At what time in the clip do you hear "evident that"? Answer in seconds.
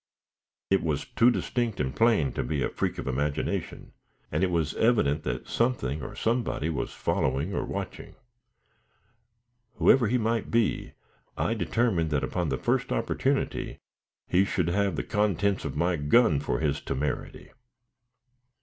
4.77-5.47